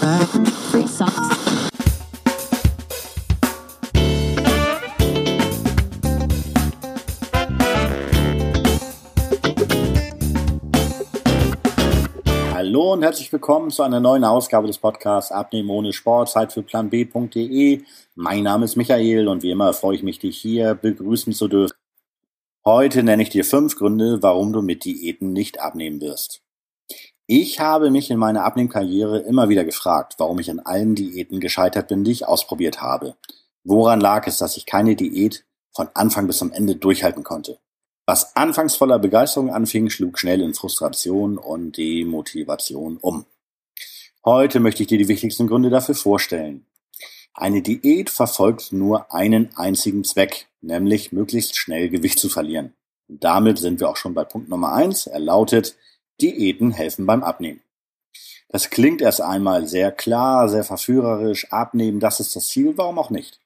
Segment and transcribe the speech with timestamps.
[0.00, 0.22] Hallo
[12.92, 16.90] und herzlich willkommen zu einer neuen Ausgabe des Podcasts Abnehmen ohne Sport, Zeit für Plan
[16.90, 17.82] B.de.
[18.14, 21.74] Mein Name ist Michael und wie immer freue ich mich, dich hier begrüßen zu dürfen.
[22.64, 26.44] Heute nenne ich dir fünf Gründe, warum du mit Diäten nicht abnehmen wirst.
[27.30, 31.88] Ich habe mich in meiner Abnehmkarriere immer wieder gefragt, warum ich an allen Diäten gescheitert
[31.88, 33.16] bin, die ich ausprobiert habe.
[33.64, 37.58] Woran lag es, dass ich keine Diät von Anfang bis zum Ende durchhalten konnte?
[38.06, 43.26] Was anfangs voller Begeisterung anfing, schlug schnell in Frustration und Demotivation um.
[44.24, 46.64] Heute möchte ich dir die wichtigsten Gründe dafür vorstellen.
[47.34, 52.72] Eine Diät verfolgt nur einen einzigen Zweck, nämlich möglichst schnell Gewicht zu verlieren.
[53.06, 55.06] Und damit sind wir auch schon bei Punkt Nummer eins.
[55.06, 55.76] Er lautet,
[56.20, 57.60] Diäten helfen beim Abnehmen.
[58.48, 61.52] Das klingt erst einmal sehr klar, sehr verführerisch.
[61.52, 63.40] Abnehmen, das ist das Ziel, warum auch nicht?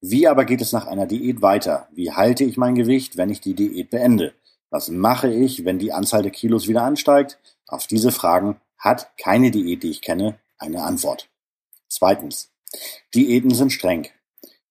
[0.00, 1.88] Wie aber geht es nach einer Diät weiter?
[1.92, 4.34] Wie halte ich mein Gewicht, wenn ich die Diät beende?
[4.70, 7.38] Was mache ich, wenn die Anzahl der Kilos wieder ansteigt?
[7.66, 11.28] Auf diese Fragen hat keine Diät, die ich kenne, eine Antwort.
[11.88, 12.50] Zweitens.
[13.14, 14.08] Diäten sind streng.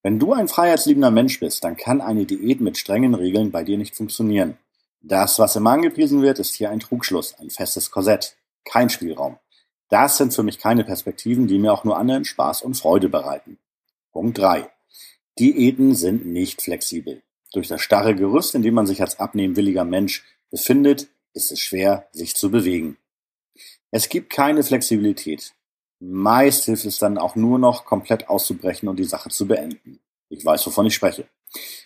[0.04, 3.78] Wenn du ein freiheitsliebender Mensch bist, dann kann eine Diät mit strengen Regeln bei dir
[3.78, 4.58] nicht funktionieren.
[5.08, 9.38] Das, was immer angepriesen wird, ist hier ein Trugschluss, ein festes Korsett, kein Spielraum.
[9.88, 13.60] Das sind für mich keine Perspektiven, die mir auch nur anderen Spaß und Freude bereiten.
[14.12, 14.68] Punkt drei:
[15.38, 17.22] Diäten sind nicht flexibel.
[17.54, 22.08] Durch das starre Gerüst, in dem man sich als abnehmwilliger Mensch befindet, ist es schwer,
[22.12, 22.98] sich zu bewegen.
[23.92, 25.54] Es gibt keine Flexibilität.
[26.00, 30.00] Meist hilft es dann auch nur noch, komplett auszubrechen und die Sache zu beenden.
[30.30, 31.28] Ich weiß, wovon ich spreche.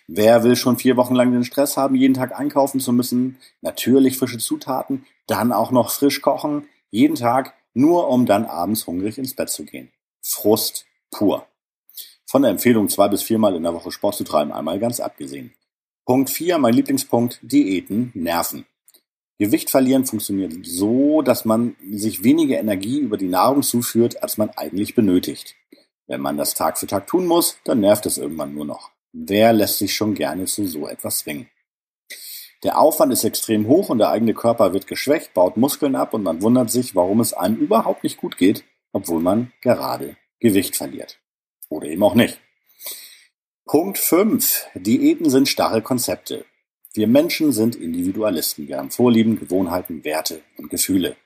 [0.06, 4.16] Wer will schon vier Wochen lang den Stress haben, jeden Tag einkaufen zu müssen, natürlich
[4.16, 9.34] frische Zutaten, dann auch noch frisch kochen, jeden Tag, nur um dann abends hungrig ins
[9.34, 9.90] Bett zu gehen.
[10.22, 11.46] Frust pur.
[12.26, 15.52] Von der Empfehlung, zwei bis viermal in der Woche Sport zu treiben, einmal ganz abgesehen.
[16.04, 18.66] Punkt vier, mein Lieblingspunkt, Diäten nerven.
[19.38, 24.50] Gewicht verlieren funktioniert so, dass man sich weniger Energie über die Nahrung zuführt, als man
[24.50, 25.54] eigentlich benötigt.
[26.06, 28.90] Wenn man das Tag für Tag tun muss, dann nervt es irgendwann nur noch.
[29.12, 31.48] Wer lässt sich schon gerne zu so etwas zwingen?
[32.62, 36.22] Der Aufwand ist extrem hoch und der eigene Körper wird geschwächt, baut Muskeln ab und
[36.22, 41.18] man wundert sich, warum es einem überhaupt nicht gut geht, obwohl man gerade Gewicht verliert.
[41.68, 42.40] Oder eben auch nicht.
[43.64, 44.66] Punkt 5.
[44.74, 46.44] Diäten sind starre Konzepte.
[46.92, 48.68] Wir Menschen sind Individualisten.
[48.68, 51.16] Wir haben Vorlieben, Gewohnheiten, Werte und Gefühle.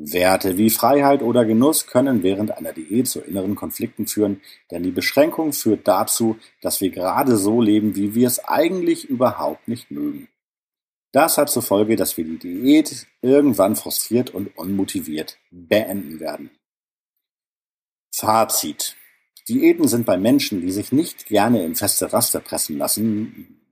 [0.00, 4.92] Werte wie Freiheit oder Genuss können während einer Diät zu inneren Konflikten führen, denn die
[4.92, 10.28] Beschränkung führt dazu, dass wir gerade so leben, wie wir es eigentlich überhaupt nicht mögen.
[11.12, 16.50] Das hat zur Folge, dass wir die Diät irgendwann frustriert und unmotiviert beenden werden.
[18.14, 18.94] Fazit.
[19.48, 23.62] Diäten sind bei Menschen, die sich nicht gerne in feste Raster pressen lassen,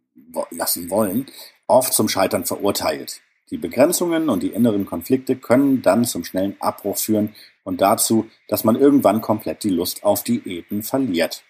[0.51, 1.27] lassen wollen,
[1.67, 3.21] oft zum Scheitern verurteilt.
[3.51, 8.65] Die Begrenzungen und die inneren Konflikte können dann zum schnellen Abbruch führen und dazu, dass
[8.65, 11.45] man irgendwann komplett die Lust auf Diäten verliert.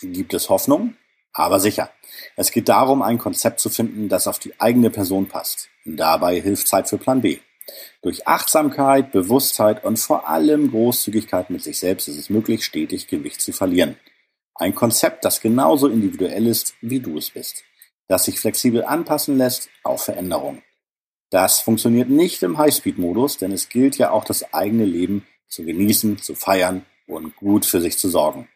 [0.00, 0.96] Gibt es Hoffnung?
[1.34, 1.90] Aber sicher.
[2.36, 5.68] Es geht darum, ein Konzept zu finden, das auf die eigene Person passt.
[5.84, 7.38] Dabei hilft Zeit für Plan B.
[8.02, 13.40] Durch Achtsamkeit, Bewusstheit und vor allem Großzügigkeit mit sich selbst ist es möglich, stetig Gewicht
[13.40, 13.96] zu verlieren.
[14.54, 17.64] Ein Konzept, das genauso individuell ist, wie du es bist.
[18.08, 20.62] Das sich flexibel anpassen lässt auf Veränderung.
[21.32, 26.18] Das funktioniert nicht im Highspeed-Modus, denn es gilt ja auch das eigene Leben zu genießen,
[26.18, 28.48] zu feiern und gut für sich zu sorgen.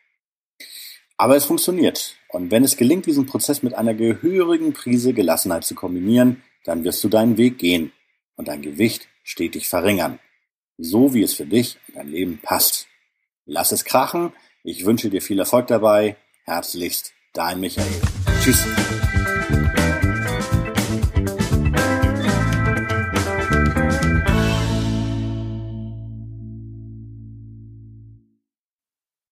[1.16, 2.16] Aber es funktioniert.
[2.28, 7.02] Und wenn es gelingt, diesen Prozess mit einer gehörigen Prise Gelassenheit zu kombinieren, dann wirst
[7.02, 7.92] du deinen Weg gehen
[8.36, 10.18] und dein Gewicht stetig verringern.
[10.76, 12.88] So wie es für dich in dein Leben passt.
[13.46, 14.34] Lass es krachen.
[14.64, 16.16] Ich wünsche dir viel Erfolg dabei.
[16.44, 17.86] Herzlichst, dein Michael.
[18.42, 18.66] Tschüss.